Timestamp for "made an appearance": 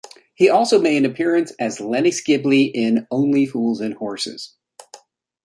0.81-1.51